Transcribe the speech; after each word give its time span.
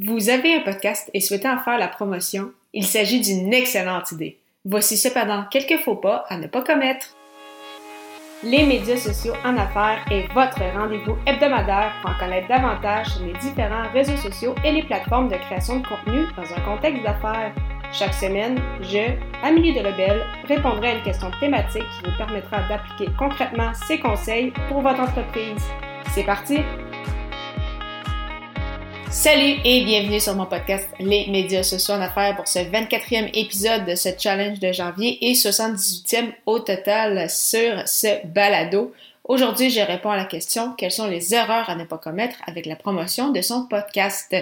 Vous 0.00 0.28
avez 0.30 0.54
un 0.54 0.60
podcast 0.60 1.10
et 1.12 1.18
souhaitez 1.18 1.48
en 1.48 1.58
faire 1.58 1.76
la 1.76 1.88
promotion? 1.88 2.52
Il 2.72 2.86
s'agit 2.86 3.20
d'une 3.20 3.52
excellente 3.52 4.12
idée. 4.12 4.38
Voici 4.64 4.96
cependant 4.96 5.44
quelques 5.50 5.80
faux 5.80 5.96
pas 5.96 6.24
à 6.28 6.38
ne 6.38 6.46
pas 6.46 6.62
commettre. 6.62 7.16
Les 8.44 8.64
médias 8.64 8.96
sociaux 8.96 9.34
en 9.44 9.56
affaires 9.56 10.04
est 10.12 10.32
votre 10.32 10.60
rendez-vous 10.72 11.16
hebdomadaire 11.26 11.92
pour 12.00 12.12
en 12.12 12.14
connaître 12.20 12.46
davantage 12.46 13.08
sur 13.08 13.26
les 13.26 13.32
différents 13.40 13.90
réseaux 13.92 14.16
sociaux 14.16 14.54
et 14.64 14.70
les 14.70 14.84
plateformes 14.84 15.30
de 15.30 15.36
création 15.36 15.80
de 15.80 15.86
contenu 15.88 16.26
dans 16.36 16.54
un 16.54 16.60
contexte 16.60 17.02
d'affaires. 17.02 17.52
Chaque 17.90 18.14
semaine, 18.14 18.56
je, 18.82 19.16
Amélie 19.42 19.74
de 19.74 19.80
Lebel, 19.80 20.22
répondrai 20.46 20.90
à 20.90 20.94
une 20.94 21.02
question 21.02 21.32
thématique 21.40 21.82
qui 21.82 22.08
vous 22.08 22.16
permettra 22.16 22.60
d'appliquer 22.68 23.10
concrètement 23.18 23.72
ces 23.74 23.98
conseils 23.98 24.52
pour 24.68 24.80
votre 24.80 25.00
entreprise. 25.00 25.64
C'est 26.14 26.24
parti! 26.24 26.58
Salut 29.10 29.56
et 29.64 29.84
bienvenue 29.84 30.20
sur 30.20 30.34
mon 30.34 30.44
podcast 30.44 30.86
Les 31.00 31.28
médias 31.28 31.62
sociaux 31.62 31.94
en 31.94 32.00
affaires 32.02 32.36
pour 32.36 32.46
ce 32.46 32.58
24e 32.58 33.30
épisode 33.32 33.86
de 33.86 33.94
ce 33.94 34.10
challenge 34.18 34.60
de 34.60 34.70
janvier 34.70 35.18
et 35.26 35.32
78e 35.32 36.34
au 36.44 36.58
total 36.58 37.30
sur 37.30 37.88
ce 37.88 38.26
balado. 38.26 38.92
Aujourd'hui, 39.24 39.70
je 39.70 39.80
réponds 39.80 40.10
à 40.10 40.16
la 40.16 40.26
question 40.26 40.74
quelles 40.76 40.92
sont 40.92 41.06
les 41.06 41.34
erreurs 41.34 41.70
à 41.70 41.74
ne 41.74 41.84
pas 41.84 41.96
commettre 41.96 42.36
avec 42.46 42.66
la 42.66 42.76
promotion 42.76 43.30
de 43.30 43.40
son 43.40 43.66
podcast? 43.66 44.36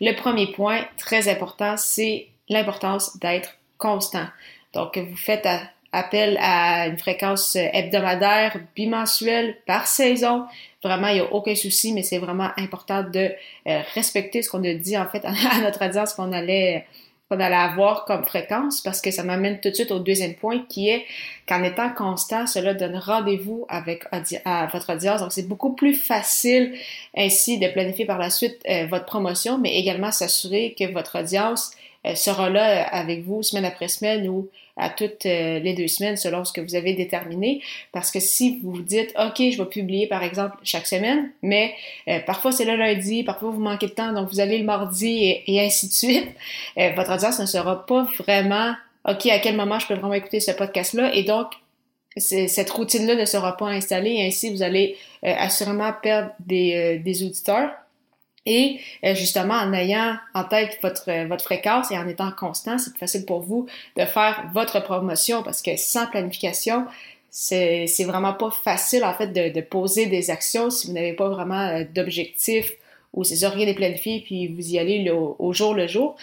Le 0.00 0.12
premier 0.16 0.46
point 0.46 0.80
très 0.96 1.28
important, 1.28 1.76
c'est 1.76 2.28
l'importance 2.48 3.18
d'être 3.18 3.58
constant. 3.76 4.26
Donc, 4.72 4.96
vous 4.96 5.16
faites 5.16 5.46
appel 5.92 6.36
à 6.40 6.86
une 6.88 6.98
fréquence 6.98 7.56
hebdomadaire, 7.56 8.58
bimensuelle, 8.74 9.56
par 9.66 9.86
saison. 9.86 10.44
Vraiment, 10.82 11.08
il 11.08 11.14
n'y 11.14 11.20
a 11.20 11.32
aucun 11.32 11.54
souci, 11.54 11.92
mais 11.92 12.02
c'est 12.02 12.18
vraiment 12.18 12.50
important 12.56 13.02
de 13.02 13.30
euh, 13.66 13.80
respecter 13.94 14.42
ce 14.42 14.50
qu'on 14.50 14.62
a 14.64 14.74
dit 14.74 14.96
en 14.96 15.06
fait 15.06 15.24
à 15.24 15.60
notre 15.60 15.84
audience 15.84 16.14
qu'on 16.14 16.32
allait 16.32 16.86
qu'on 17.28 17.40
allait 17.40 17.56
avoir 17.56 18.04
comme 18.04 18.24
fréquence 18.24 18.80
parce 18.80 19.00
que 19.00 19.10
ça 19.10 19.24
m'amène 19.24 19.58
tout 19.60 19.70
de 19.70 19.74
suite 19.74 19.90
au 19.90 19.98
deuxième 19.98 20.34
point 20.34 20.64
qui 20.68 20.90
est 20.90 21.04
qu'en 21.48 21.62
étant 21.64 21.90
constant, 21.90 22.46
cela 22.46 22.72
donne 22.72 22.96
rendez-vous 22.96 23.66
avec 23.68 24.04
à 24.44 24.66
votre 24.66 24.92
audience. 24.94 25.20
Donc, 25.20 25.32
c'est 25.32 25.48
beaucoup 25.48 25.74
plus 25.74 25.94
facile 25.94 26.74
ainsi 27.16 27.58
de 27.58 27.66
planifier 27.68 28.04
par 28.04 28.18
la 28.18 28.30
suite 28.30 28.60
euh, 28.68 28.86
votre 28.86 29.06
promotion, 29.06 29.58
mais 29.58 29.76
également 29.76 30.12
s'assurer 30.12 30.76
que 30.78 30.92
votre 30.92 31.18
audience 31.18 31.72
euh, 31.72 31.76
sera 32.14 32.50
là 32.50 32.86
avec 32.86 33.24
vous 33.24 33.42
semaine 33.42 33.64
après 33.64 33.88
semaine 33.88 34.28
ou 34.28 34.48
à 34.76 34.90
toutes 34.90 35.24
euh, 35.24 35.58
les 35.58 35.74
deux 35.74 35.88
semaines 35.88 36.16
selon 36.16 36.44
ce 36.44 36.52
que 36.52 36.60
vous 36.60 36.74
avez 36.74 36.92
déterminé. 36.92 37.62
Parce 37.92 38.10
que 38.10 38.20
si 38.20 38.60
vous 38.60 38.72
vous 38.72 38.82
dites, 38.82 39.12
OK, 39.18 39.36
je 39.38 39.56
vais 39.56 39.68
publier 39.68 40.06
par 40.06 40.22
exemple 40.22 40.56
chaque 40.62 40.86
semaine, 40.86 41.30
mais 41.42 41.74
euh, 42.08 42.20
parfois 42.20 42.52
c'est 42.52 42.64
le 42.64 42.76
lundi, 42.76 43.24
parfois 43.24 43.50
vous 43.50 43.60
manquez 43.60 43.86
de 43.86 43.92
temps, 43.92 44.12
donc 44.12 44.28
vous 44.30 44.40
allez 44.40 44.58
le 44.58 44.64
mardi 44.64 45.42
et, 45.46 45.60
ainsi 45.60 45.88
de 45.88 45.92
suite, 45.92 46.28
votre 46.94 47.14
audience 47.14 47.38
ne 47.40 47.46
sera 47.46 47.86
pas 47.86 48.06
vraiment, 48.18 48.74
OK, 49.08 49.26
à 49.26 49.38
quel 49.38 49.56
moment 49.56 49.78
je 49.78 49.86
peux 49.86 49.94
vraiment 49.94 50.14
écouter 50.14 50.40
ce 50.40 50.52
podcast-là? 50.52 51.14
Et 51.14 51.22
donc, 51.22 51.52
cette 52.16 52.70
routine-là 52.70 53.14
ne 53.14 53.24
sera 53.24 53.56
pas 53.56 53.66
installée 53.66 54.12
et 54.12 54.26
ainsi 54.26 54.50
vous 54.50 54.62
allez 54.62 54.96
assurément 55.22 55.92
perdre 56.02 56.30
des, 56.40 56.98
des 56.98 57.22
auditeurs. 57.24 57.70
Et 58.46 58.78
euh, 59.04 59.14
justement, 59.14 59.54
en 59.54 59.72
ayant 59.72 60.16
en 60.32 60.44
tête 60.44 60.78
votre, 60.80 61.10
euh, 61.10 61.26
votre 61.26 61.44
fréquence 61.44 61.90
et 61.90 61.98
en 61.98 62.06
étant 62.06 62.30
constant, 62.30 62.78
c'est 62.78 62.90
plus 62.90 63.00
facile 63.00 63.26
pour 63.26 63.40
vous 63.40 63.66
de 63.96 64.04
faire 64.04 64.44
votre 64.54 64.80
promotion 64.80 65.42
parce 65.42 65.62
que 65.62 65.76
sans 65.76 66.06
planification, 66.06 66.86
c'est 67.28 67.86
vraiment 68.04 68.32
pas 68.32 68.50
facile 68.50 69.04
en 69.04 69.12
fait 69.12 69.26
de, 69.26 69.52
de, 69.52 69.60
poser 69.60 70.06
des 70.06 70.30
actions 70.30 70.70
si 70.70 70.86
vous 70.86 70.94
n'avez 70.94 71.12
pas 71.12 71.28
vraiment 71.28 71.60
euh, 71.60 71.84
d'objectif 71.92 72.72
ou 73.12 73.24
si 73.24 73.34
vous 73.44 73.50
rien 73.50 73.72
planifié 73.74 74.22
puis 74.24 74.46
vous 74.46 74.74
y 74.74 74.78
allez 74.78 75.10
au, 75.10 75.52
jour 75.52 75.74
le 75.74 75.86
jour. 75.86 76.16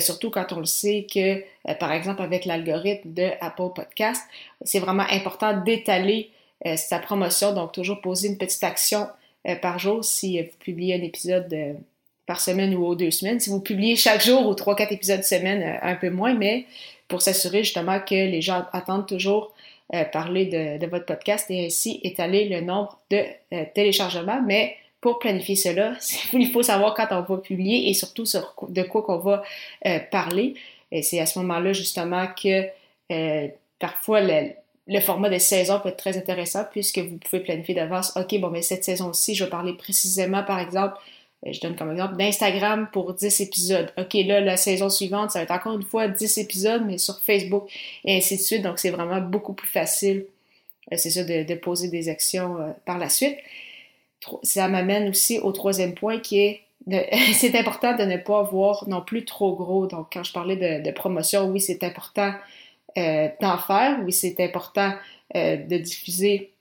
surtout 0.00 0.30
quand 0.30 0.52
on 0.52 0.58
le 0.58 0.64
sait 0.64 1.06
que, 1.12 1.44
par 1.74 1.92
exemple, 1.92 2.22
avec 2.22 2.44
l'algorithme 2.44 3.12
de 3.12 3.28
Apple 3.40 3.70
Podcast, 3.72 4.24
c'est 4.64 4.80
vraiment 4.80 5.04
important 5.10 5.56
d'étaler 5.60 6.30
sa 6.74 6.98
promotion, 6.98 7.52
donc 7.52 7.70
toujours 7.70 8.00
poser 8.00 8.26
une 8.26 8.36
petite 8.36 8.64
action 8.64 9.02
euh, 9.02 9.06
par 9.60 9.78
jour 9.78 10.04
si 10.04 10.40
vous 10.40 10.48
publiez 10.58 10.94
un 10.94 11.02
épisode 11.02 11.52
euh, 11.52 11.72
par 12.26 12.40
semaine 12.40 12.74
ou 12.74 12.94
deux 12.94 13.10
semaines. 13.10 13.40
Si 13.40 13.50
vous 13.50 13.60
publiez 13.60 13.96
chaque 13.96 14.22
jour 14.22 14.46
ou 14.46 14.54
trois, 14.54 14.76
quatre 14.76 14.92
épisodes 14.92 15.22
semaine, 15.24 15.62
euh, 15.62 15.78
un 15.82 15.94
peu 15.94 16.10
moins, 16.10 16.34
mais 16.34 16.66
pour 17.08 17.22
s'assurer 17.22 17.64
justement 17.64 18.00
que 18.00 18.14
les 18.14 18.40
gens 18.40 18.64
attendent 18.72 19.06
toujours 19.06 19.52
parler 20.12 20.46
de, 20.46 20.86
votre 20.86 21.04
podcast 21.04 21.50
et 21.50 21.66
ainsi 21.66 21.98
étaler 22.04 22.48
le 22.48 22.60
nombre 22.60 23.00
de 23.10 23.24
téléchargements. 23.74 24.40
Mais 24.46 24.76
pour 25.00 25.18
planifier 25.18 25.56
cela, 25.56 25.94
il 26.32 26.48
faut 26.52 26.62
savoir 26.62 26.94
quand 26.94 27.08
on 27.10 27.22
va 27.22 27.40
publier 27.40 27.90
et 27.90 27.94
surtout 27.94 28.24
sur 28.24 28.54
de 28.68 28.82
quoi 28.84 29.02
qu'on 29.02 29.18
va 29.18 29.42
parler. 30.12 30.54
Et 30.92 31.02
c'est 31.02 31.18
à 31.18 31.26
ce 31.26 31.40
moment-là 31.40 31.72
justement 31.72 32.28
que 32.40 32.68
parfois 33.80 34.20
le, 34.20 34.50
le 34.86 35.00
format 35.00 35.28
de 35.28 35.38
saison 35.38 35.80
peut 35.80 35.90
être 35.90 35.96
très 35.96 36.16
intéressant 36.16 36.64
puisque 36.70 36.98
vous 36.98 37.18
pouvez 37.18 37.42
planifier 37.42 37.74
d'avance, 37.74 38.12
OK, 38.16 38.38
bon, 38.40 38.50
mais 38.50 38.62
cette 38.62 38.84
saison-ci, 38.84 39.34
je 39.34 39.44
vais 39.44 39.50
parler 39.50 39.74
précisément, 39.74 40.42
par 40.42 40.58
exemple, 40.58 40.96
euh, 41.46 41.52
je 41.52 41.60
donne 41.60 41.76
comme 41.76 41.92
exemple, 41.92 42.16
d'Instagram 42.16 42.88
pour 42.92 43.14
10 43.14 43.40
épisodes. 43.40 43.92
OK, 43.98 44.14
là, 44.14 44.40
la 44.40 44.56
saison 44.56 44.90
suivante, 44.90 45.30
ça 45.30 45.38
va 45.40 45.42
être 45.44 45.50
encore 45.52 45.74
une 45.74 45.82
fois 45.82 46.08
10 46.08 46.38
épisodes, 46.38 46.82
mais 46.86 46.98
sur 46.98 47.20
Facebook 47.20 47.70
et 48.04 48.16
ainsi 48.16 48.36
de 48.36 48.42
suite. 48.42 48.62
Donc, 48.62 48.78
c'est 48.78 48.90
vraiment 48.90 49.20
beaucoup 49.20 49.52
plus 49.52 49.68
facile, 49.68 50.26
euh, 50.92 50.96
c'est 50.96 51.10
ça, 51.10 51.24
de, 51.24 51.54
poser 51.54 51.88
des 51.88 52.08
actions 52.08 52.60
euh, 52.60 52.70
par 52.84 52.98
la 52.98 53.08
suite. 53.08 53.36
Ça 54.42 54.68
m'amène 54.68 55.08
aussi 55.08 55.38
au 55.38 55.52
troisième 55.52 55.94
point 55.94 56.18
qui 56.18 56.40
est 56.40 56.60
c'est 57.34 57.54
important 57.56 57.94
de 57.94 58.04
ne 58.04 58.16
pas 58.16 58.40
avoir 58.40 58.88
non 58.88 59.02
plus 59.02 59.24
trop 59.24 59.54
gros. 59.54 59.86
Donc, 59.86 60.08
quand 60.12 60.24
je 60.24 60.32
parlais 60.32 60.56
de, 60.56 60.82
de 60.82 60.90
promotion, 60.90 61.46
oui, 61.48 61.60
c'est 61.60 61.84
important 61.84 62.32
d'en 62.96 63.58
faire. 63.58 64.00
Oui, 64.04 64.12
c'est 64.12 64.38
important 64.40 64.92
euh, 65.36 65.56
de 65.56 65.78
diffuser, 65.78 66.52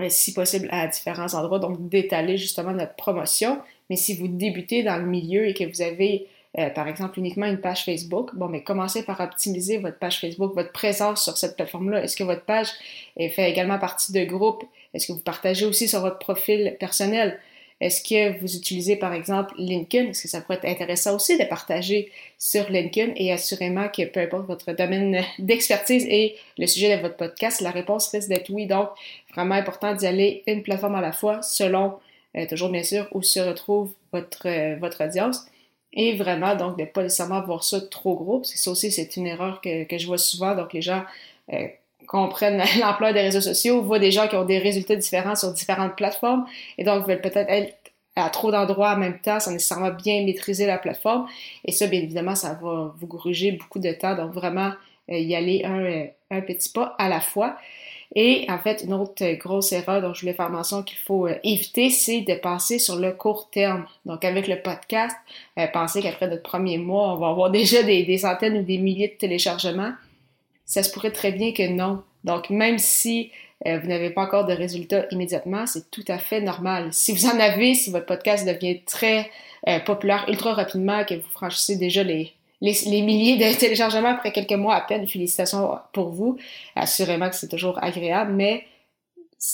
euh, 0.00 0.06
si 0.08 0.32
possible, 0.32 0.68
à 0.70 0.86
différents 0.86 1.34
endroits, 1.34 1.58
donc 1.58 1.88
d'étaler 1.88 2.38
justement 2.38 2.72
notre 2.72 2.94
promotion. 2.94 3.60
Mais 3.90 3.96
si 3.96 4.16
vous 4.16 4.28
débutez 4.28 4.82
dans 4.82 4.96
le 4.96 5.06
milieu 5.06 5.46
et 5.46 5.54
que 5.54 5.64
vous 5.64 5.82
avez, 5.82 6.26
par 6.74 6.88
exemple, 6.88 7.18
uniquement 7.18 7.46
une 7.46 7.60
page 7.60 7.84
Facebook, 7.84 8.34
bon, 8.34 8.48
mais 8.48 8.62
commencez 8.62 9.02
par 9.04 9.20
optimiser 9.20 9.78
votre 9.78 9.98
page 9.98 10.20
Facebook, 10.20 10.54
votre 10.54 10.72
présence 10.72 11.22
sur 11.22 11.38
cette 11.38 11.56
plateforme-là. 11.56 12.02
Est-ce 12.02 12.16
que 12.16 12.24
votre 12.24 12.44
page 12.44 12.68
fait 13.16 13.50
également 13.50 13.78
partie 13.78 14.12
de 14.12 14.24
groupes? 14.24 14.64
Est-ce 14.92 15.06
que 15.06 15.12
vous 15.12 15.20
partagez 15.20 15.64
aussi 15.66 15.88
sur 15.88 16.00
votre 16.00 16.18
profil 16.18 16.76
personnel? 16.80 17.38
Est-ce 17.80 18.02
que 18.02 18.38
vous 18.40 18.56
utilisez 18.56 18.96
par 18.96 19.12
exemple 19.12 19.54
LinkedIn? 19.56 20.10
Est-ce 20.10 20.22
que 20.22 20.28
ça 20.28 20.40
pourrait 20.40 20.58
être 20.62 20.64
intéressant 20.64 21.14
aussi 21.14 21.38
de 21.38 21.44
partager 21.44 22.10
sur 22.38 22.68
LinkedIn 22.68 23.12
et 23.16 23.32
assurément 23.32 23.88
que 23.88 24.04
peu 24.04 24.20
importe 24.20 24.46
votre 24.46 24.72
domaine 24.72 25.22
d'expertise 25.38 26.04
et 26.08 26.36
le 26.58 26.66
sujet 26.66 26.96
de 26.96 27.02
votre 27.02 27.16
podcast, 27.16 27.60
la 27.60 27.70
réponse 27.70 28.08
risque 28.08 28.28
d'être 28.28 28.50
oui. 28.50 28.66
Donc, 28.66 28.88
vraiment 29.34 29.54
important 29.54 29.94
d'y 29.94 30.06
aller 30.06 30.42
une 30.46 30.62
plateforme 30.62 30.96
à 30.96 31.00
la 31.00 31.12
fois 31.12 31.40
selon 31.42 31.98
euh, 32.36 32.46
toujours 32.46 32.70
bien 32.70 32.82
sûr 32.82 33.08
où 33.12 33.22
se 33.22 33.40
retrouve 33.40 33.92
votre, 34.12 34.46
euh, 34.48 34.78
audience. 35.00 35.46
Et 35.92 36.16
vraiment, 36.16 36.54
donc, 36.54 36.76
de 36.76 36.82
ne 36.82 36.86
pas 36.86 37.02
nécessairement 37.02 37.42
voir 37.42 37.64
ça 37.64 37.80
trop 37.80 38.14
gros, 38.16 38.38
parce 38.40 38.52
que 38.52 38.58
ça 38.58 38.70
aussi, 38.70 38.92
c'est 38.92 39.16
une 39.16 39.26
erreur 39.26 39.60
que, 39.60 39.84
que, 39.84 39.98
je 39.98 40.06
vois 40.06 40.18
souvent. 40.18 40.54
Donc, 40.54 40.72
les 40.74 40.82
gens 40.82 41.04
euh, 41.52 41.68
comprennent 42.08 42.62
l'ampleur 42.80 43.12
des 43.12 43.20
réseaux 43.20 43.40
sociaux, 43.40 43.82
voient 43.82 44.00
des 44.00 44.10
gens 44.10 44.26
qui 44.26 44.34
ont 44.34 44.44
des 44.44 44.58
résultats 44.58 44.96
différents 44.96 45.36
sur 45.36 45.52
différentes 45.52 45.94
plateformes 45.94 46.46
et 46.76 46.82
donc 46.82 47.06
veulent 47.06 47.20
peut-être 47.20 47.48
être 47.48 47.74
à 48.16 48.30
trop 48.30 48.50
d'endroits 48.50 48.94
en 48.94 48.96
même 48.96 49.20
temps 49.20 49.38
sans 49.38 49.52
nécessairement 49.52 49.90
bien 49.90 50.24
maîtriser 50.24 50.66
la 50.66 50.78
plateforme. 50.78 51.28
Et 51.64 51.70
ça, 51.70 51.86
bien 51.86 52.00
évidemment, 52.00 52.34
ça 52.34 52.58
va 52.60 52.92
vous 52.98 53.06
gruger 53.06 53.52
beaucoup 53.52 53.78
de 53.78 53.92
temps. 53.92 54.16
Donc, 54.16 54.32
vraiment, 54.32 54.72
euh, 55.10 55.18
y 55.18 55.36
aller 55.36 55.62
un, 55.64 55.80
euh, 55.80 56.06
un, 56.30 56.40
petit 56.40 56.70
pas 56.70 56.96
à 56.98 57.08
la 57.08 57.20
fois. 57.20 57.56
Et 58.16 58.46
en 58.48 58.58
fait, 58.58 58.82
une 58.84 58.94
autre 58.94 59.24
grosse 59.34 59.70
erreur 59.70 60.00
dont 60.00 60.14
je 60.14 60.22
voulais 60.22 60.32
faire 60.32 60.50
mention 60.50 60.82
qu'il 60.82 60.98
faut 60.98 61.26
euh, 61.26 61.34
éviter, 61.44 61.90
c'est 61.90 62.22
de 62.22 62.34
penser 62.34 62.80
sur 62.80 62.96
le 62.96 63.12
court 63.12 63.50
terme. 63.50 63.86
Donc, 64.04 64.24
avec 64.24 64.48
le 64.48 64.60
podcast, 64.60 65.16
penser 65.72 66.02
qu'après 66.02 66.26
notre 66.26 66.42
premier 66.42 66.78
mois, 66.78 67.12
on 67.12 67.16
va 67.18 67.28
avoir 67.28 67.50
déjà 67.52 67.82
des 67.84 68.18
centaines 68.18 68.56
ou 68.56 68.62
des 68.62 68.78
milliers 68.78 69.08
de 69.08 69.18
téléchargements 69.18 69.92
ça 70.68 70.82
se 70.84 70.92
pourrait 70.92 71.10
très 71.10 71.32
bien 71.32 71.52
que 71.52 71.66
non. 71.66 72.02
Donc, 72.24 72.50
même 72.50 72.78
si 72.78 73.32
euh, 73.66 73.78
vous 73.78 73.88
n'avez 73.88 74.10
pas 74.10 74.22
encore 74.22 74.44
de 74.44 74.52
résultats 74.52 75.06
immédiatement, 75.10 75.66
c'est 75.66 75.90
tout 75.90 76.04
à 76.06 76.18
fait 76.18 76.42
normal. 76.42 76.90
Si 76.92 77.12
vous 77.12 77.26
en 77.26 77.40
avez, 77.40 77.74
si 77.74 77.90
votre 77.90 78.06
podcast 78.06 78.46
devient 78.46 78.82
très 78.84 79.30
euh, 79.66 79.80
populaire 79.80 80.26
ultra 80.28 80.52
rapidement, 80.52 81.04
que 81.04 81.14
vous 81.14 81.30
franchissez 81.30 81.76
déjà 81.76 82.02
les, 82.02 82.34
les, 82.60 83.02
milliers 83.02 83.38
de 83.38 83.58
téléchargements 83.58 84.10
après 84.10 84.30
quelques 84.30 84.52
mois 84.52 84.74
à 84.74 84.82
peine, 84.82 85.08
félicitations 85.08 85.78
pour 85.92 86.10
vous. 86.10 86.38
Assurément 86.76 87.30
que 87.30 87.36
c'est 87.36 87.48
toujours 87.48 87.82
agréable, 87.82 88.32
mais 88.34 88.66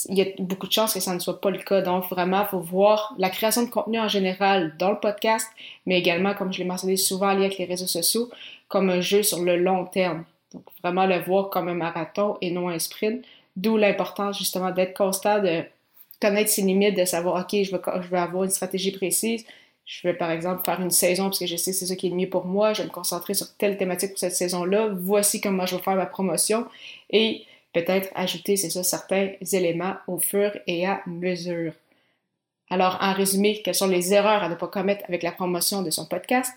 il 0.08 0.18
y 0.18 0.22
a 0.22 0.26
beaucoup 0.40 0.66
de 0.66 0.72
chances 0.72 0.94
que 0.94 1.00
ça 1.00 1.14
ne 1.14 1.20
soit 1.20 1.40
pas 1.40 1.50
le 1.50 1.58
cas. 1.58 1.80
Donc, 1.80 2.10
vraiment, 2.10 2.40
il 2.40 2.48
faut 2.48 2.58
voir 2.58 3.14
la 3.18 3.30
création 3.30 3.62
de 3.62 3.70
contenu 3.70 4.00
en 4.00 4.08
général 4.08 4.74
dans 4.80 4.90
le 4.90 4.98
podcast, 4.98 5.46
mais 5.86 5.96
également, 5.96 6.34
comme 6.34 6.52
je 6.52 6.58
l'ai 6.58 6.64
mentionné 6.64 6.96
souvent, 6.96 7.32
lié 7.32 7.44
avec 7.44 7.58
les 7.58 7.66
réseaux 7.66 7.86
sociaux, 7.86 8.30
comme 8.66 8.90
un 8.90 9.00
jeu 9.00 9.22
sur 9.22 9.40
le 9.40 9.56
long 9.56 9.84
terme. 9.84 10.24
Donc, 10.54 10.64
vraiment 10.82 11.04
le 11.06 11.18
voir 11.18 11.50
comme 11.50 11.68
un 11.68 11.74
marathon 11.74 12.38
et 12.40 12.50
non 12.50 12.68
un 12.68 12.78
sprint. 12.78 13.24
D'où 13.56 13.76
l'importance 13.76 14.38
justement 14.38 14.70
d'être 14.70 14.96
constant, 14.96 15.40
de 15.40 15.64
connaître 16.20 16.50
ses 16.50 16.62
limites, 16.62 16.96
de 16.96 17.04
savoir, 17.04 17.42
OK, 17.42 17.62
je 17.62 17.70
veux, 17.70 18.18
avoir 18.18 18.44
une 18.44 18.50
stratégie 18.50 18.92
précise. 18.92 19.44
je 19.84 20.08
vais 20.08 20.14
par 20.14 20.30
exemple 20.30 20.64
faire 20.64 20.80
une 20.80 20.90
saison 20.90 21.24
parce 21.24 21.40
que 21.40 21.46
je 21.46 21.56
sais 21.56 21.72
que 21.72 21.76
c'est 21.76 21.86
ça 21.86 21.96
qui 21.96 22.06
est 22.06 22.10
le 22.10 22.16
mieux 22.16 22.30
pour 22.30 22.46
moi, 22.46 22.72
je 22.72 22.82
vais 22.82 22.88
me 22.88 22.92
concentrer 22.92 23.34
sur 23.34 23.54
telle 23.58 23.76
thématique 23.76 24.10
pour 24.10 24.18
cette 24.18 24.34
saison-là, 24.34 24.88
voici 24.94 25.40
comment 25.40 25.66
je 25.66 25.76
vais 25.76 25.82
faire 25.82 25.96
ma 25.96 26.06
promotion 26.06 26.66
et 27.10 27.44
peut-être 27.74 28.08
ajouter, 28.14 28.56
c'est 28.56 28.70
ça, 28.70 28.82
certains 28.82 29.32
éléments 29.52 29.96
au 30.06 30.18
fur 30.18 30.56
et 30.66 30.86
à 30.86 31.02
mesure. 31.06 31.72
Alors, 32.70 32.96
en 33.00 33.12
résumé, 33.12 33.60
quelles 33.62 33.74
sont 33.74 33.88
les 33.88 34.14
erreurs 34.14 34.42
à 34.42 34.48
ne 34.48 34.54
pas 34.54 34.68
commettre 34.68 35.04
avec 35.08 35.22
la 35.22 35.32
promotion 35.32 35.82
de 35.82 35.90
son 35.90 36.06
podcast? 36.06 36.52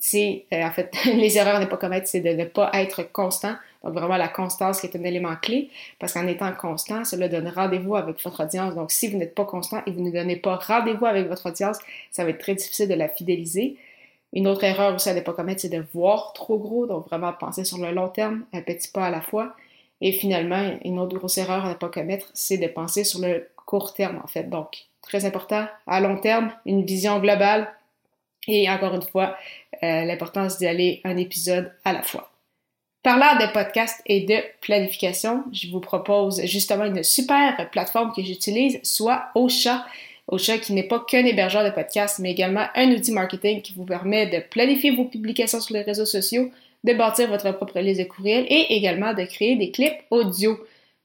C'est, 0.00 0.46
euh, 0.52 0.62
en 0.62 0.70
fait, 0.70 0.92
les 1.06 1.36
erreurs 1.38 1.56
à 1.56 1.60
ne 1.60 1.66
pas 1.66 1.76
commettre, 1.76 2.06
c'est 2.08 2.20
de 2.20 2.30
ne 2.30 2.44
pas 2.44 2.70
être 2.74 3.10
constant. 3.12 3.54
Donc, 3.82 3.94
vraiment, 3.94 4.16
la 4.16 4.28
constance 4.28 4.80
qui 4.80 4.86
est 4.86 4.96
un 4.96 5.04
élément 5.04 5.36
clé, 5.36 5.70
parce 5.98 6.12
qu'en 6.14 6.26
étant 6.26 6.52
constant, 6.52 7.04
cela 7.04 7.28
donne 7.28 7.48
rendez-vous 7.48 7.96
avec 7.96 8.22
votre 8.22 8.44
audience. 8.44 8.74
Donc, 8.74 8.90
si 8.90 9.08
vous 9.08 9.16
n'êtes 9.18 9.34
pas 9.34 9.44
constant 9.44 9.82
et 9.86 9.90
vous 9.90 10.00
ne 10.00 10.10
donnez 10.10 10.36
pas 10.36 10.56
rendez-vous 10.56 11.06
avec 11.06 11.28
votre 11.28 11.48
audience, 11.48 11.78
ça 12.10 12.24
va 12.24 12.30
être 12.30 12.38
très 12.38 12.54
difficile 12.54 12.88
de 12.88 12.94
la 12.94 13.08
fidéliser. 13.08 13.76
Une 14.32 14.46
autre 14.46 14.64
erreur 14.64 14.94
aussi 14.94 15.08
à 15.08 15.14
ne 15.14 15.20
pas 15.20 15.32
commettre, 15.32 15.62
c'est 15.62 15.68
de 15.68 15.84
voir 15.94 16.32
trop 16.32 16.58
gros. 16.58 16.86
Donc, 16.86 17.06
vraiment 17.06 17.32
penser 17.32 17.64
sur 17.64 17.78
le 17.78 17.92
long 17.92 18.08
terme, 18.08 18.44
un 18.52 18.62
petit 18.62 18.88
pas 18.90 19.06
à 19.06 19.10
la 19.10 19.20
fois. 19.20 19.54
Et 20.00 20.12
finalement, 20.12 20.76
une 20.84 20.98
autre 20.98 21.16
grosse 21.16 21.38
erreur 21.38 21.64
à 21.64 21.70
ne 21.70 21.74
pas 21.74 21.88
commettre, 21.88 22.30
c'est 22.34 22.58
de 22.58 22.66
penser 22.68 23.04
sur 23.04 23.20
le 23.20 23.48
court 23.66 23.94
terme, 23.94 24.20
en 24.22 24.26
fait. 24.26 24.44
Donc, 24.44 24.86
très 25.02 25.24
important, 25.24 25.66
à 25.86 26.00
long 26.00 26.18
terme, 26.18 26.52
une 26.66 26.84
vision 26.84 27.18
globale. 27.18 27.68
Et 28.46 28.68
encore 28.70 28.94
une 28.94 29.02
fois, 29.02 29.36
euh, 29.82 30.04
l'importance 30.04 30.58
d'y 30.58 30.66
aller 30.66 31.00
un 31.04 31.16
épisode 31.16 31.72
à 31.84 31.92
la 31.92 32.02
fois. 32.02 32.30
Parlant 33.02 33.36
de 33.36 33.52
podcast 33.52 34.02
et 34.06 34.22
de 34.22 34.34
planification, 34.60 35.44
je 35.52 35.68
vous 35.68 35.80
propose 35.80 36.44
justement 36.44 36.84
une 36.84 37.02
super 37.02 37.70
plateforme 37.70 38.12
que 38.12 38.22
j'utilise, 38.22 38.80
soit 38.82 39.28
Ocha. 39.34 39.86
Ocha 40.26 40.58
qui 40.58 40.72
n'est 40.72 40.82
pas 40.82 41.04
qu'un 41.08 41.24
hébergeur 41.24 41.64
de 41.64 41.70
podcast, 41.70 42.18
mais 42.18 42.32
également 42.32 42.66
un 42.74 42.90
outil 42.90 43.12
marketing 43.12 43.62
qui 43.62 43.72
vous 43.72 43.84
permet 43.84 44.26
de 44.26 44.40
planifier 44.40 44.90
vos 44.90 45.04
publications 45.04 45.60
sur 45.60 45.74
les 45.74 45.82
réseaux 45.82 46.06
sociaux, 46.06 46.50
de 46.84 46.92
bâtir 46.92 47.28
votre 47.28 47.50
propre 47.52 47.78
liste 47.80 48.00
de 48.00 48.04
courriel 48.04 48.44
et 48.48 48.74
également 48.76 49.14
de 49.14 49.22
créer 49.22 49.56
des 49.56 49.70
clips 49.70 50.02
audio. 50.10 50.58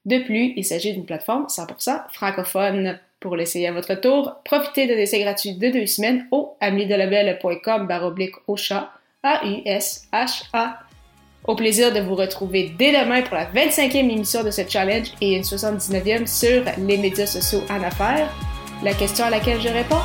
De 0.05 0.17
plus, 0.19 0.53
il 0.57 0.65
s'agit 0.65 0.93
d'une 0.93 1.05
plateforme 1.05 1.45
100% 1.45 2.09
francophone. 2.11 2.99
Pour 3.23 3.37
l'essayer 3.37 3.69
à 3.69 3.71
votre 3.71 3.95
tour, 3.95 4.35
profitez 4.43 4.85
d'un 4.85 4.97
essai 4.97 5.21
gratuit 5.21 5.53
de 5.53 5.69
deux 5.69 5.85
semaines 5.85 6.27
au 6.31 6.57
ameliedelabel.com 6.59 7.87
baroblique 7.87 8.35
Ocha, 8.49 8.91
A-U-S-H-A. 9.23 10.79
Au 11.45 11.55
plaisir 11.55 11.93
de 11.93 12.01
vous 12.01 12.15
retrouver 12.15 12.73
dès 12.77 12.91
demain 12.91 13.21
pour 13.21 13.35
la 13.35 13.45
25e 13.45 14.11
émission 14.11 14.43
de 14.43 14.51
ce 14.51 14.67
challenge 14.67 15.07
et 15.21 15.37
une 15.37 15.43
79e 15.43 16.27
sur 16.27 16.63
les 16.77 16.97
médias 16.97 17.25
sociaux 17.25 17.61
en 17.69 17.81
affaires. 17.81 18.29
La 18.83 18.93
question 18.93 19.23
à 19.23 19.29
laquelle 19.29 19.61
je 19.61 19.69
réponds, 19.69 20.03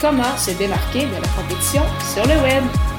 comment 0.00 0.34
se 0.38 0.52
démarquer 0.52 1.00
de 1.00 1.12
la 1.12 1.28
compétition 1.36 1.82
sur 2.14 2.24
le 2.24 2.40
web? 2.40 2.95